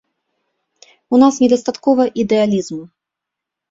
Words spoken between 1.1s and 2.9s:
У нас недастаткова ідэалізму.